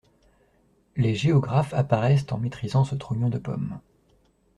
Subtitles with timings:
[0.95, 3.79] Les géographes apparaissent en maîtrisant ce trognon de pomme.